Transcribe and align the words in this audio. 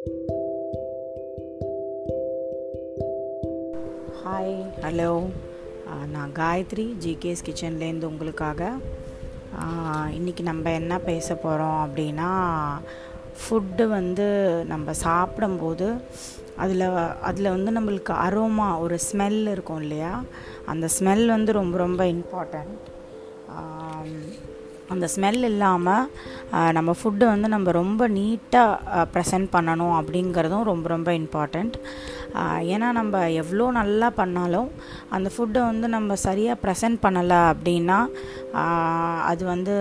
Hi 0.00 0.24
hello 4.80 5.30
நான் 6.10 6.32
Gayatri 6.34 6.94
GKS 7.04 7.44
கிச்சன்லேருந்து 7.44 8.04
உங்களுக்காக. 8.04 8.70
இன்றைக்கி 10.10 10.42
நம்ம 10.42 10.72
என்ன 10.72 10.98
பேச 10.98 11.34
போகிறோம் 11.34 11.88
அப்படின்னா 11.88 12.30
ஃபுட்டு 13.40 13.86
வந்து 13.86 14.24
நம்ம 14.64 14.92
சாப்பிடும்போது 14.92 15.92
அதில் 16.56 16.80
அதில் 17.20 17.62
வந்து 17.62 17.80
நம்மளுக்கு 17.80 18.12
அரோமா 18.12 18.78
ஒரு 18.78 18.98
ஸ்மெல் 19.12 19.50
இருக்கும் 19.50 19.80
இல்லையா? 19.80 20.22
அந்த 20.66 20.88
ஸ்மெல் 21.00 21.26
வந்து 21.26 21.52
ரொம்ப 21.52 21.78
ரொம்ப 21.78 22.04
இம்பார்ட்டண்ட் 22.04 22.78
அந்த 24.90 25.06
ஸ்மெல் 25.14 25.42
இல்லாமல் 25.44 26.06
நம்ம 26.72 26.90
ஃபுட்டு 27.00 27.24
வந்து 27.24 27.48
நம்ம 27.48 27.72
ரொம்ப 27.72 28.08
நீட்டாக 28.08 29.04
ப்ரெசென்ட் 29.12 29.48
பண்ணணும் 29.52 29.94
அப்படிங்கிறதும் 29.98 30.64
ரொம்ப 30.64 30.88
ரொம்ப 30.88 31.10
இம்பார்ட்டண்ட் 31.12 31.76
ஏன்னா 32.68 32.88
நம்ம 32.92 33.22
எவ்வளோ 33.34 33.66
நல்லா 33.72 34.08
பண்ணாலும் 34.16 34.68
அந்த 35.10 35.28
ஃபுட்டை 35.34 35.62
வந்து 35.62 35.88
நம்ம 35.88 36.16
சரியாக 36.20 36.60
ப்ரெசென்ட் 36.64 37.00
பண்ணலை 37.02 37.40
அப்படின்னா 37.52 37.98
அது 39.26 39.44
வந்து 39.44 39.76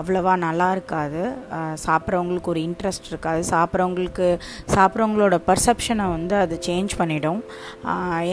அவ்வளோவா 0.00 0.32
நல்லா 0.46 0.66
இருக்காது. 0.76 1.22
சாப்பிட்றவங்களுக்கு 1.86 2.52
ஒரு 2.54 2.62
இன்ட்ரெஸ்ட் 2.68 3.08
இருக்காது. 3.12 3.42
சாப்பிட்றவங்களுக்கு 3.52 4.28
சாப்பிட்றவங்களோட 4.74 5.38
பர்செப்ஷனை 5.48 6.06
வந்து 6.16 6.36
அது 6.44 6.56
சேஞ்ச் 6.68 6.94
பண்ணிடும். 7.00 7.40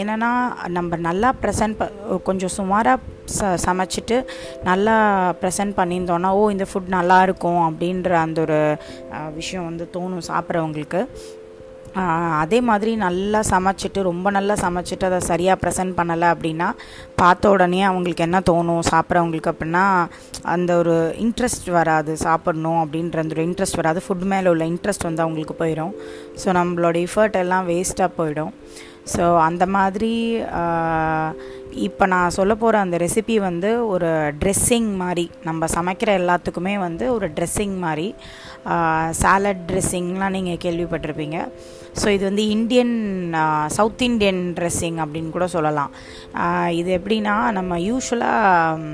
என்னென்னா 0.02 0.32
நம்ம 0.78 1.02
நல்லா 1.10 1.32
ப்ரெசன்ட் 1.44 1.80
ப 1.82 1.90
கொஞ்சம் 2.30 2.56
சுமாராக 2.60 3.00
ச 3.38 3.50
சமைச்சிட்டு 3.66 4.16
நல்லா 4.70 4.96
ப்ரெசன்ட் 5.42 5.78
பண்ணியிருந்தோன்னா 5.82 6.30
ஓ 6.40 6.42
இந்த 6.56 6.66
ஃபுட் 6.70 6.90
நல்லா 6.98 7.18
இருக்கும் 7.28 7.62
அப்படின்ற 7.68 8.12
அந்த 8.26 8.40
ஒரு 8.48 8.60
விஷயம் 9.40 9.70
வந்து 9.70 9.86
தோணும் 9.96 10.28
சாப்பிட்றவங்களுக்கு. 10.32 11.02
அதே 11.94 12.60
மாதிரி 12.62 12.92
நல்லா 12.96 13.40
சமைச்சிட்டு 13.50 14.02
ரொம்ப 14.02 14.32
நல்லா 14.32 14.54
சமைச்சிட்டு 14.62 15.06
அதை 15.10 15.20
சரியாக 15.20 15.60
ப்ரெசென்ட் 15.64 15.94
பண்ணலை 15.98 16.28
அப்படின்னா 16.34 16.68
பார்த்த 17.16 17.50
உடனே 17.50 17.82
அவங்களுக்கு 17.84 18.26
என்ன 18.28 18.40
தோணும் 18.50 18.84
சாப்பிட்றவங்களுக்கு 18.92 19.52
அப்படின்னா 19.54 19.86
அந்த 20.54 20.78
ஒரு 20.78 20.96
இன்ட்ரெஸ்ட் 21.26 21.70
வராது 21.72 22.14
சாப்பிட்ணும் 22.24 22.80
அப்படின்ற 22.84 23.18
அந்த 23.24 23.36
ஒரு 23.38 23.46
இன்ட்ரெஸ்ட் 23.50 23.80
வராது. 23.82 24.02
ஃபுட் 24.08 24.26
மேலே 24.34 24.50
உள்ள 24.50 24.66
இன்ட்ரெஸ்ட் 24.74 25.08
வந்து 25.10 25.24
அவங்களுக்கு 25.26 25.58
போயிடும். 25.64 25.94
ஸோ 26.44 26.48
நம்மளோட 26.60 26.96
எஃபர்ட் 27.08 27.38
எல்லாம் 27.44 27.68
வேஸ்ட்டாக 27.72 28.12
போயிடும். 28.20 28.54
ஸோ 29.14 29.38
அந்த 29.48 29.66
மாதிரி 29.66 30.14
இப்போ 31.88 32.06
நான் 32.14 32.34
சொல்ல 32.38 32.54
போகிற 32.62 32.76
அந்த 32.86 32.96
ரெசிபி 33.04 33.36
வந்து 33.40 33.70
ஒரு 33.94 34.10
ட்ரெஸ்ஸிங் 34.42 34.90
மாதிரி 35.02 35.26
நம்ம 35.48 35.68
சமைக்கிற 35.76 36.10
எல்லாத்துக்குமே 36.22 36.74
வந்து 36.80 37.06
ஒரு 37.14 37.28
ட்ரெஸ்ஸிங் 37.38 37.76
மாதிரி 37.86 38.08
சாலட் 39.22 39.64
ட்ரெஸ்ஸிங்லாம் 39.70 40.36
நீங்கள் 40.38 40.60
கேள்விப்பட்டிருப்பீங்க. 40.66 41.38
ஸோ 42.02 42.08
இது 42.16 42.24
வந்து 42.30 42.44
இந்தியன் 42.56 42.96
சவுத் 43.78 44.04
இண்டியன் 44.10 44.44
ட்ரெஸ்ஸிங் 44.58 45.00
அப்படின்னு 45.04 45.32
கூட 45.38 45.48
சொல்லலாம். 45.56 45.94
இது 46.80 46.92
எப்படின்னா 47.00 47.36
நம்ம 47.60 47.80
யூஸ்வலாக 47.88 48.92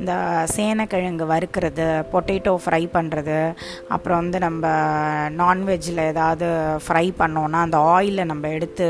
இந்த 0.00 0.12
சேனக்கிழங்கு 0.56 1.24
வறுக்கிறது 1.32 1.88
பொட்டேட்டோ 2.12 2.52
ஃப்ரை 2.64 2.82
பண்ணுறது 2.96 3.40
அப்புறம் 3.94 4.20
வந்து 4.22 4.38
நம்ம 4.48 4.66
நான்வெஜ்ஜில் 5.42 6.08
ஏதாவது 6.12 6.48
ஃப்ரை 6.86 7.06
பண்ணோன்னா 7.22 7.60
அந்த 7.66 7.78
ஆயிலை 7.96 8.24
நம்ம 8.32 8.48
எடுத்து 8.58 8.88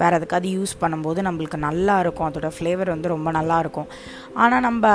வேறு 0.00 0.18
எதுக்காவது 0.18 0.48
யூஸ் 0.58 0.72
பண்ணும்போது 0.82 1.20
நம்மளுக்கு 1.26 1.58
நல்லா 1.68 1.94
இருக்கும். 2.04 2.28
அதோட 2.28 2.50
ஃப்ளேவர் 2.56 2.92
வந்து 2.94 3.12
ரொம்ப 3.14 3.30
நல்லா 3.38 3.58
இருக்கும். 3.64 3.88
ஆனால் 4.44 4.64
நம்ம 4.68 4.86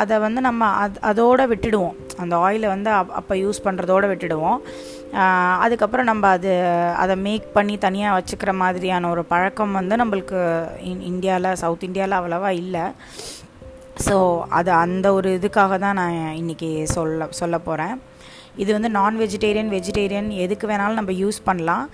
அதை 0.00 0.18
வந்து 0.26 0.42
நம்ம 0.48 0.70
அது 0.84 0.98
அதோடு 1.10 1.46
விட்டுடுவோம். 1.52 1.96
அந்த 2.24 2.34
ஆயிலை 2.46 2.68
வந்து 2.74 2.92
அப் 3.00 3.14
அப்போ 3.20 3.36
யூஸ் 3.44 3.64
பண்ணுறதோடு 3.66 4.08
விட்டுடுவோம். 4.12 4.60
அதுக்கப்புறம் 5.64 6.08
நம்ம 6.10 6.30
அது 6.36 6.52
அதை 7.02 7.14
மேக் 7.26 7.44
பண்ணி 7.56 7.74
தனியாக 7.84 8.16
வச்சுக்கிற 8.18 8.52
மாதிரியான 8.62 9.08
ஒரு 9.14 9.22
பழக்கம் 9.32 9.76
வந்து 9.80 9.94
நம்மளுக்கு 10.00 10.40
இன் 10.90 11.04
இந்தியாவில் 11.10 11.58
சவுத் 11.62 11.86
இந்தியாவில் 11.88 12.18
அவ்வளோவா 12.20 12.50
இல்லை. 12.62 12.84
ஸோ 14.06 14.16
அது 14.58 14.70
அந்த 14.84 15.06
ஒரு 15.18 15.28
இதுக்காக 15.38 15.74
தான் 15.84 15.98
நான் 16.00 16.16
இன்றைக்கி 16.40 16.70
சொல்ல 16.96 17.28
சொல்ல 17.40 17.58
போகிறேன் 17.68 17.94
இது 18.62 18.70
வந்து 18.76 18.90
நான் 18.96 19.20
வெஜிடேரியன் 19.22 19.70
வெஜிடேரியன் 19.76 20.28
எதுக்கு 20.44 20.66
வேணாலும் 20.70 20.98
நம்ம 21.00 21.12
யூஸ் 21.20 21.38
பண்ணலாம். 21.48 21.86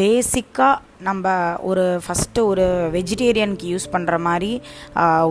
பேசிக்காக 0.00 0.82
நம்ம 1.08 1.32
ஒரு 1.70 2.00
ஃபஸ்ட்டு 2.04 2.44
ஒரு 2.50 2.64
வெஜிடேரியனுக்கு 2.94 3.66
யூஸ் 3.72 3.86
பண்ணுற 3.94 4.18
மாதிரி 4.26 4.50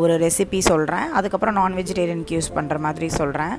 ஒரு 0.02 0.14
ரெசிபி 0.24 0.60
சொல்கிறேன் 0.70 1.08
அதுக்கப்புறம் 1.18 1.58
நான் 1.58 1.78
வெஜிடேரியனுக்கு 1.80 2.36
யூஸ் 2.38 2.52
பண்ணுற 2.58 2.78
மாதிரி 2.86 3.08
சொல்கிறேன் 3.20 3.56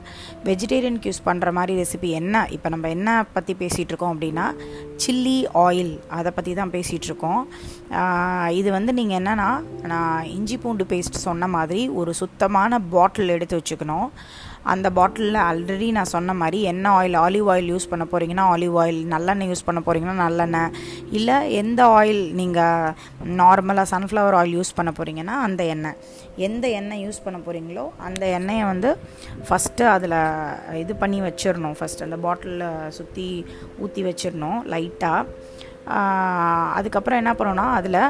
வெஜிடேரியனுக்கு 0.49 1.11
யூஸ் 1.11 1.27
பண்ணுற 1.29 1.53
மாதிரி 1.59 1.75
ரெசிபி 1.83 2.11
என்ன? 2.21 2.47
இப்போ 2.57 2.69
நம்ம 2.69 2.89
என்ன 2.89 3.25
பற்றி 3.37 3.55
பேசிகிட்டு 3.63 3.93
இருக்கோம் 3.93 4.15
அப்படின்னா 4.15 4.47
சில்லி 5.05 5.39
ஆயில் 5.67 5.95
அதை 6.19 6.33
பற்றி 6.39 6.55
தான் 6.61 6.75
பேசிகிட்ருக்கோம் 6.77 7.43
இது 8.61 8.69
வந்து 8.79 8.93
நீங்கள் 8.93 9.19
என்னென்னா 9.21 9.51
நான் 9.93 10.27
இஞ்சி 10.37 10.59
பூண்டு 10.59 10.85
பேஸ்ட் 10.85 11.25
சொன்ன 11.29 11.49
மாதிரி 11.59 11.89
ஒரு 11.89 12.15
சுத்தமான 12.15 12.81
பாட்டில் 12.95 13.29
எடுத்து 13.29 13.61
வச்சுக்கணும். 13.61 14.09
அந்த 14.73 14.89
பாட்டிலில் 14.99 15.39
ஆல்ரெடி 15.49 15.89
நான் 15.97 16.11
சொன்ன 16.13 16.35
மாதிரி 16.41 16.59
என்ன 16.71 16.87
ஆயில் 16.99 17.17
ஆலிவ் 17.25 17.49
ஆயில் 17.53 17.69
யூஸ் 17.73 17.89
பண்ண 17.93 18.05
போகிறீங்கன்னா 18.13 18.45
ஆலிவ் 18.55 18.77
ஆயில் 18.83 19.01
நல்லெண்ணெய் 19.15 19.51
யூஸ் 19.53 19.65
பண்ண 19.69 19.81
போகிறீங்கன்னா 19.87 20.17
நல்லெண்ணெய். 20.25 20.71
இல்லை 21.19 21.37
எந்த 21.61 21.81
ஆயில் 21.99 22.23
நீங்கள் 22.41 22.95
நார்மலாக 23.41 23.87
சன்ஃப்ளவர் 23.95 24.37
ஆயில் 24.39 24.57
யூஸ் 24.59 24.77
பண்ண 24.79 24.93
போகிறீங்கன்னா 24.99 25.37
அந்த 25.49 25.65
எண்ணெய். 25.75 25.99
எந்த 26.49 26.65
எண்ணெய் 26.81 27.05
யூஸ் 27.07 27.25
பண்ண 27.27 27.41
போகிறீங்களோ 27.47 27.85
அந்த 28.09 28.25
எண்ணெயை 28.39 28.65
வந்து 28.73 28.93
ஃபஸ்ட்டு 29.49 29.91
அதில் 29.97 30.19
இது 30.85 30.95
பண்ணி 31.03 31.21
வச்சிடணும். 31.29 31.77
ஃபஸ்ட் 31.81 32.07
அந்த 32.09 32.19
பாட்டிலில் 32.27 32.67
சுற்றி 32.99 33.29
ஊற்றி 33.85 34.05
வச்சிடணும் 34.09 34.61
லைட்டாக 34.75 35.23
அதுக்கப்புறம் 36.79 37.21
என்ன 37.23 37.33
பண்ணோன்னா 37.39 37.67
அதில் 37.81 38.03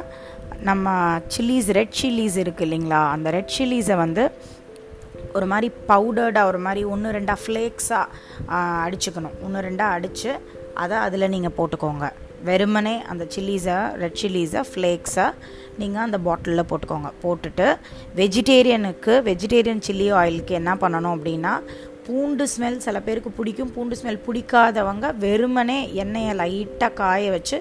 நம்ம 0.68 0.92
சில்லிஸ் 1.34 1.68
ரெட் 1.78 1.96
சில்லிஸ் 2.00 2.38
இருக்குது 2.42 2.66
இல்லைங்களா? 2.66 3.00
அந்த 3.14 3.28
ரெட் 3.36 3.52
சில்லிஸை 3.56 3.96
வந்து 4.02 4.22
ஒரு 5.38 5.46
மாதிரி 5.52 5.68
பவுடர்டாக 5.90 6.50
ஒரு 6.50 6.60
மாதிரி 6.66 6.82
ஒன்று 6.94 7.14
ரெண்டாக 7.18 7.38
ஃப்ளேக்ஸாக 7.44 8.04
அடிச்சுக்கணும். 8.84 9.36
ஒன்று 9.46 9.64
ரெண்டாக 9.68 9.96
அடித்து 9.96 10.30
அதை 10.84 10.96
அதில் 11.06 11.32
நீங்கள் 11.34 11.56
போட்டுக்கோங்க. 11.58 12.06
வெறுமனே 12.48 12.94
அந்த 13.10 13.24
சில்லிஸை 13.34 13.76
ரெட் 14.02 14.18
சில்லிஸை 14.22 14.62
ஃப்ளேக்ஸை 14.70 15.26
நீங்கள் 15.80 16.04
அந்த 16.06 16.18
பாட்டிலில் 16.26 16.68
போட்டுக்கோங்க. 16.70 17.10
போட்டுட்டு 17.22 17.66
வெஜிடேரியனுக்கு 18.20 19.14
வெஜிடேரியன் 19.28 19.84
சில்லி 19.88 20.08
ஆயிலுக்கு 20.20 20.54
என்ன 20.60 20.74
பண்ணணும் 20.82 21.14
அப்படின்னா 21.16 21.54
பூண்டு 22.06 22.44
ஸ்மெல் 22.52 22.76
சில 22.84 22.96
பேருக்கு 23.06 23.30
பிடிக்கும். 23.38 23.72
பூண்டு 23.76 23.94
ஸ்மெல் 24.00 24.20
பிடிக்காதவங்க 24.26 25.06
வெறுமனே 25.24 25.78
எண்ணெயை 26.02 26.34
லைட்டாக 26.40 26.96
காய 27.00 27.30
வச்சு 27.36 27.58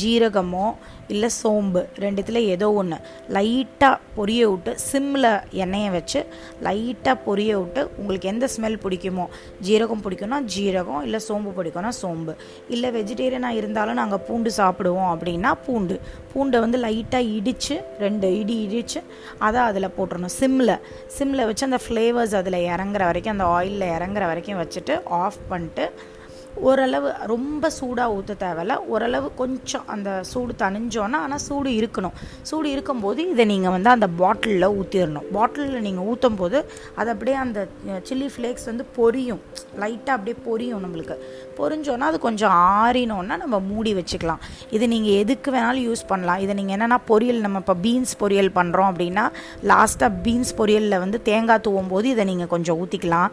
ஜீரகமோ 0.00 0.66
இல்லை 1.08 1.28
சோம்பு 1.40 1.80
ரெண்டுத்தில் 1.98 2.40
ஏதோ 2.54 2.66
ஒன்று 2.72 2.96
லைட்டாக 3.34 3.96
பொரிய 4.16 4.42
விட்டு 4.50 4.72
சிம்மில் 4.90 5.28
எண்ணெயை 5.62 5.90
வச்சு 5.90 6.20
லைட்டாக 6.62 7.16
பொரிய 7.26 7.52
விட்டு 7.60 7.82
உங்களுக்கு 7.98 8.28
எந்த 8.28 8.48
ஸ்மெல் 8.54 8.78
பிடிக்குமோ 8.84 9.24
ஜீரகம் 9.62 10.02
பிடிக்கும்னா 10.04 10.40
ஜீரகம் 10.54 11.02
இல்லை 11.02 11.20
சோம்பு 11.28 11.52
பிடிக்கும்னா 11.58 11.92
சோம்பு. 12.00 12.34
இல்லை 12.68 12.90
வெஜிடேரியனாக 12.90 13.58
இருந்தாலும் 13.60 13.98
நாங்கள் 14.00 14.24
பூண்டு 14.28 14.52
சாப்பிடுவோம் 14.58 15.10
அப்படின்னா 15.14 15.52
பூண்டு. 15.66 15.96
பூண்டை 16.32 16.60
வந்து 16.60 16.78
லைட்டாக 16.78 17.32
இடித்து 17.36 17.76
ரெண்டு 17.98 18.28
இடி 18.40 18.56
இடித்து 18.66 19.00
அதை 19.38 19.60
அதில் 19.60 19.94
போட்டுடணும் 19.96 20.36
சிம்மில் 20.40 20.74
சிம்மில் 21.18 21.46
வச்சு 21.46 21.68
அந்த 21.70 21.80
ஃப்ளேவர்ஸ் 21.86 22.36
அதில் 22.40 22.58
இறங்குற 22.72 23.04
வரைக்கும் 23.04 23.36
அந்த 23.36 23.44
ஆயிலில் 23.56 23.92
இறங்குற 23.96 24.26
வரைக்கும் 24.26 24.60
வச்சுட்டு 24.62 24.96
ஆஃப் 25.22 25.40
பண்ணிட்டு 25.48 25.86
ஓரளவு 26.68 27.08
ரொம்ப 27.32 27.70
சூடாக 27.78 28.14
ஊற்ற 28.16 28.34
தேவையில்ல. 28.42 28.74
ஓரளவு 28.92 29.28
கொஞ்சம் 29.40 29.86
அந்த 29.94 30.10
சூடு 30.30 30.52
தணிஞ்சோன்னா 30.62 31.18
ஆனால் 31.24 31.42
சூடு 31.48 31.70
இருக்கணும். 31.80 32.16
சூடு 32.50 32.68
இருக்கும்போது 32.74 33.20
இதை 33.32 33.44
நீங்கள் 33.52 33.74
வந்து 33.76 33.90
அந்த 33.96 34.08
பாட்டிலில் 34.20 34.74
ஊற்றிடணும் 34.78 35.28
பாட்டிலில் 35.36 35.86
நீங்கள் 35.88 36.08
ஊற்றும் 36.12 36.38
போது 36.40 36.58
அது 37.00 37.08
அப்படியே 37.14 37.36
அந்த 37.44 37.58
சில்லி 38.08 38.28
ஃப்ளேக்ஸ் 38.34 38.68
வந்து 38.70 38.86
பொரியும். 38.98 39.42
லைட்டாக 39.82 40.16
அப்படியே 40.16 40.36
பொரியும் 40.48 40.84
நம்மளுக்கு. 40.86 41.16
பொரிஞ்சோன்னா 41.58 42.08
அது 42.10 42.18
கொஞ்சம் 42.26 42.54
ஆறினோன்னா 42.80 43.36
நம்ம 43.44 43.56
மூடி 43.70 43.92
வச்சுக்கலாம். 43.98 44.42
இது 44.76 44.84
நீங்கள் 44.94 45.16
எதுக்கு 45.22 45.48
வேணாலும் 45.54 45.86
யூஸ் 45.88 46.04
பண்ணலாம். 46.10 46.40
இதை 46.44 46.52
நீங்கள் 46.60 46.76
என்னென்னா 46.76 46.98
பொரியல் 47.12 47.40
நம்ம 47.46 47.62
இப்போ 47.64 47.76
பீன்ஸ் 47.86 48.14
பொரியல் 48.22 48.50
பண்ணுறோம் 48.58 48.90
அப்படின்னா 48.92 49.24
லாஸ்ட்டாக 49.72 50.10
பீன்ஸ் 50.26 50.52
பொரியலில் 50.60 51.02
வந்து 51.04 51.20
தேங்காய் 51.30 51.62
தூவும் 51.66 51.90
போது 51.92 52.06
இதை 52.14 52.24
நீங்கள் 52.30 52.52
கொஞ்சம் 52.54 52.78
ஊற்றிக்கலாம் 52.82 53.30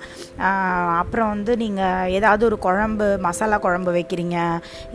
அப்புறம் 1.02 1.30
வந்து 1.34 1.54
நீங்கள் 1.64 2.12
ஏதாவது 2.18 2.44
ஒரு 2.50 2.60
குழம்பு 2.66 3.08
மசாலா 3.28 3.58
குழம்பு 3.66 3.92
வைக்கிறீங்க 3.98 4.38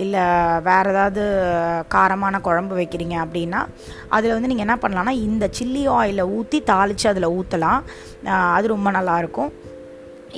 இல்லை 0.05 0.22
வேறு 0.69 0.90
ஏதாவது 0.94 1.22
காரமான 1.94 2.40
குழம்பு 2.40 2.76
வைக்கிறீங்க 2.81 3.17
அப்படின்னா 3.25 3.62
அதில் 4.08 4.37
வந்து 4.37 4.50
நீங்கள் 4.52 4.67
என்ன 4.67 4.78
பண்ணலான்னா 4.82 5.14
இந்த 5.28 5.49
சில்லி 5.58 5.82
ஆயிலை 5.99 6.26
ஊற்றி 6.37 6.61
தாளித்து 6.70 7.11
அதில் 7.12 7.34
ஊற்றலாம் 7.38 7.82
அது 8.56 8.75
ரொம்ப 8.76 8.90
நல்லாயிருக்கும். 8.99 9.52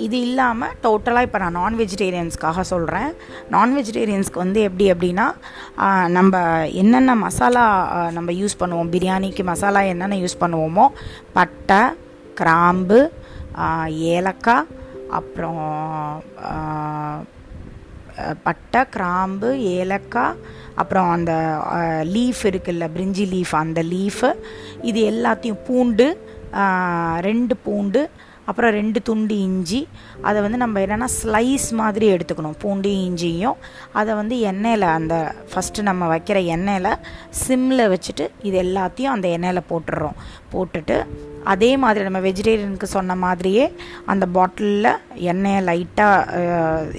இது 0.04 0.20
இல்லாமல் 0.26 0.74
டோட்டலாக 0.84 1.26
இப்போ 1.26 1.38
நான் 1.38 1.56
நான் 1.58 1.74
வெஜிடேரியன்ஸ்க்காக 1.80 2.60
சொல்கிறேன் 2.60 3.10
நான் 3.54 3.74
வெஜிடேரியன்ஸ்க்கு 3.78 4.42
வந்து 4.42 4.60
எப்படி 4.68 4.86
அப்படின்னா 4.92 5.26
நம்ம 6.16 6.40
என்னென்ன 6.82 7.14
மசாலா 7.24 7.64
நம்ம 8.16 8.32
யூஸ் 8.32 8.60
பண்ணுவோம்? 8.60 8.92
பிரியாணிக்கு 8.94 9.44
மசாலா 9.50 9.80
என்னென்ன 9.92 10.16
யூஸ் 10.16 10.40
பண்ணுவோமோ 10.40 10.86
பட்டை 11.32 11.82
கிராம்பு 12.40 13.00
ஏலக்காய் 14.16 14.70
அப்புறம் 15.10 15.60
பட்டை 18.46 18.82
கிராம்பு 18.96 19.50
ஏலக்காய் 19.76 20.40
அப்புறம் 20.80 21.10
அந்த 21.16 21.32
லீஃப் 22.16 22.42
இருக்குல்ல 22.50 22.84
பிரிஞ்சி 22.96 23.24
லீஃப் 23.34 23.54
அந்த 23.62 23.80
லீஃபு 23.94 24.30
இது 24.90 25.00
எல்லாத்தையும் 25.12 25.62
பூண்டு 25.68 26.06
ரெண்டு 27.28 27.56
பூண்டு 27.66 28.02
அப்புறம் 28.50 28.72
ரெண்டு 28.76 28.98
துண்டு 29.08 29.34
இஞ்சி. 29.48 29.80
அதை 30.28 30.38
வந்து 30.44 30.58
நம்ம 30.62 30.80
என்னென்னா 30.84 31.08
ஸ்லைஸ் 31.18 31.66
மாதிரி 31.80 32.06
எடுத்துக்கணும் 32.14 32.56
பூண்டு 32.62 32.90
இஞ்சியும். 33.04 33.58
அதை 33.98 34.12
வந்து 34.20 34.36
எண்ணெயில் 34.50 34.86
அந்த 34.96 35.16
ஃபஸ்ட்டு 35.50 35.86
நம்ம 35.88 36.08
வைக்கிற 36.14 36.38
எண்ணெயில் 36.54 36.90
சிம்மில் 37.42 37.84
வச்சுட்டு 37.92 38.26
இது 38.48 38.56
எல்லாத்தையும் 38.66 39.14
அந்த 39.14 39.28
எண்ணெயில் 39.36 39.68
போட்டுடுறோம். 39.70 40.18
போட்டுட்டு 40.54 40.96
அதே 41.52 41.68
மாதிரி 41.82 42.02
நம்ம 42.06 42.18
வெஜிடேரியனுக்கு 42.26 42.88
சொன்ன 42.94 43.14
மாதிரியே 43.22 43.64
அந்த 44.12 44.24
பாட்டிலில் 44.34 44.90
எண்ணெயை 45.30 45.60
லைட்டாக 45.68 46.42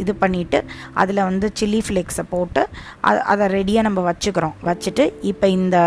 இது 0.01 0.13
பண்ணிவிட்டு 0.23 0.59
அதில் 1.01 1.21
வந்து 1.27 1.47
சில்லி 1.59 1.79
ஃப்ளேக்ஸை 1.85 2.25
போட்டு 2.31 2.61
அதை 3.33 3.45
ரெடியாக 3.55 3.85
நம்ம 3.87 4.01
வச்சுக்கிறோம். 4.09 4.55
வச்சுட்டு 4.69 5.03
இப்போ 5.31 5.47
இந்த 5.59 5.77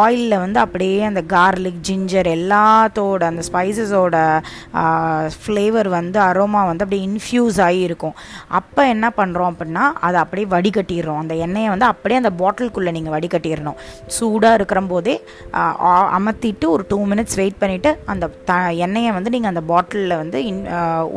ஆயிலில் 0.00 0.42
வந்து 0.42 0.58
அப்படியே 0.64 0.98
அந்த 1.08 1.22
கார்லிக் 1.32 1.80
ஜிஞ்சர் 1.88 2.28
எல்லாத்தோட 2.34 3.22
அந்த 3.30 3.42
ஸ்பைசஸோட 3.48 4.16
ஃப்ளேவர் 5.44 5.90
வந்து 5.96 6.20
அரோமா 6.28 6.60
வந்து 6.70 6.86
அப்படியே 6.86 7.06
இன்ஃப்யூஸ் 7.08 7.60
ஆகியிருக்கும் 7.68 8.16
அப்போ 8.60 8.84
என்ன 8.94 9.12
பண்ணுறோம் 9.20 9.50
அப்படின்னா 9.52 9.86
அதை 10.08 10.20
அப்படியே 10.24 10.48
வடிகட்டிடுறோம். 10.56 11.22
அந்த 11.24 11.34
எண்ணெயை 11.46 11.70
வந்து 11.74 11.88
அப்படியே 11.92 12.20
அந்த 12.22 12.34
பாட்டிலுக்குள்ளே 12.42 12.94
நீங்கள் 12.98 13.16
வடிகட்டிடணும். 13.16 13.80
சூடாக 14.18 14.60
இருக்கிற 14.60 14.82
போதே 14.94 15.16
அமர்த்திட்டு 16.20 16.68
ஒரு 16.74 16.84
டூ 16.90 16.98
மினிட்ஸ் 17.10 17.38
வெயிட் 17.40 17.60
பண்ணிவிட்டு 17.62 17.90
அந்த 18.12 18.24
த 18.50 18.54
எண்ணெயை 18.86 19.12
வந்து 19.16 19.32
நீங்கள் 19.34 19.52
அந்த 19.52 19.62
பாட்டிலில் 19.70 20.16
வந்து 20.22 20.38
இன் 20.50 20.60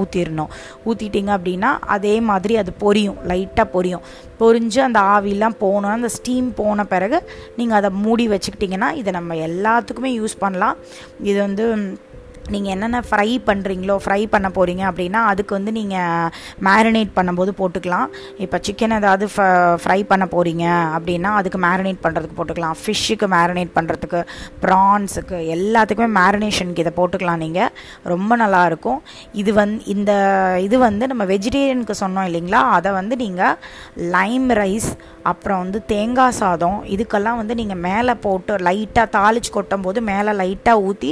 ஊற்றிடணும் 0.02 0.54
ஊற்றிட்டீங்க 0.90 1.32
அப்படின்னா 1.38 1.72
அதே 1.96 2.16
மாதிரி 2.30 2.56
அது 2.62 2.74
பொரியும். 2.86 3.20
லைட்டாக 3.32 3.68
பொரியும். 3.76 4.06
பொரிஞ்சு 4.42 4.80
அந்த 4.86 5.00
ஆவிலாம் 5.16 5.60
போகணும் 5.64 5.96
அந்த 5.98 6.10
ஸ்டீம் 6.16 6.48
போன 6.62 6.86
பிறகு 6.94 7.18
நீங்கள் 7.60 7.78
அதை 7.80 7.90
மூடி 8.06 8.26
வச்சுக்கிட்டிங்கன்னா 8.34 8.90
இதை 9.02 9.12
நம்ம 9.18 9.36
எல்லாத்துக்குமே 9.50 10.12
யூஸ் 10.20 10.36
பண்ணலாம். 10.44 10.78
இது 11.30 11.38
வந்து 11.48 11.66
நீங்கள் 12.54 12.74
என்னென்ன 12.74 13.00
ஃப்ரை 13.08 13.30
பண்ணுறீங்களோ 13.48 13.96
ஃப்ரை 14.04 14.20
பண்ண 14.34 14.48
போகிறீங்க 14.58 14.84
அப்படின்னா 14.90 15.20
அதுக்கு 15.32 15.54
வந்து 15.58 15.72
நீங்கள் 15.80 16.30
மேரினேட் 16.68 17.12
பண்ணும்போது 17.18 17.52
போட்டுக்கலாம். 17.60 18.08
இப்போ 18.46 18.58
சிக்கன் 18.68 18.96
ஏதாவது 19.00 19.28
ஃப்ரை 19.84 20.00
பண்ண 20.12 20.28
போகிறீங்க 20.36 20.66
அப்படின்னா 20.98 21.32
அதுக்கு 21.40 21.60
மேரினேட் 21.68 22.04
பண்ணுறதுக்கு 22.06 22.38
போட்டுக்கலாம். 22.40 22.78
ஃபிஷ்ஷுக்கு 22.84 23.30
மேரினேட் 23.36 23.74
பண்ணுறதுக்கு 23.78 24.22
ப்ரான்ஸுக்கு 24.66 25.40
எல்லாத்துக்குமே 25.56 26.10
மேரினேஷனுக்கு 26.20 26.84
இதை 26.86 26.94
போட்டுக்கலாம் 27.00 27.44
நீங்கள் 27.46 27.72
ரொம்ப 28.14 28.38
நல்லாயிருக்கும் 28.44 29.02
இது 29.44 29.54
வந்து 29.62 29.82
இந்த 29.96 30.12
இது 30.68 30.76
வந்து 30.88 31.06
நம்ம 31.14 31.24
வெஜிடேரியனுக்கு 31.34 31.98
சொன்னோம் 32.04 32.28
இல்லைங்களா? 32.30 32.62
அதை 32.78 32.92
வந்து 33.00 33.18
நீங்கள் 33.26 33.58
லைம் 34.16 34.50
ரைஸ் 34.62 34.90
அப்புறம் 35.32 35.62
வந்து 35.64 35.80
தேங்காய் 35.92 36.36
சாதம் 36.40 36.80
இதுக்கெல்லாம் 36.96 37.40
வந்து 37.42 37.54
நீங்கள் 37.60 37.80
மேலே 37.86 38.14
போட்டு 38.26 38.54
லைட்டாக 38.68 39.08
தாளிச்சு 39.16 39.52
கொட்டும் 39.56 39.86
போது 39.86 40.00
மேலே 40.10 40.32
லைட்டாக 40.42 40.84
ஊற்றி 40.88 41.12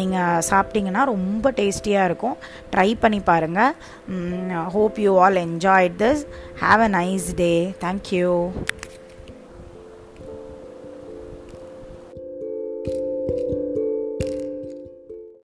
நீங்கள் 0.00 0.42
சாப்பிட்டீங்கன்னா 0.52 1.02
ரொம்ப 1.12 1.52
டேஸ்டியாக 1.60 2.08
இருக்கும். 2.10 2.36
ட்ரை 2.74 2.90
பண்ணி 3.02 3.20
பாருங்கள் 3.30 3.74
hope 4.76 4.98
you 5.06 5.14
all 5.24 5.40
enjoyed 5.46 5.96
this 6.04 6.22
have 6.64 6.82
a 6.88 6.90
nice 6.98 7.28
day 7.42 7.52
thank you 7.84 8.30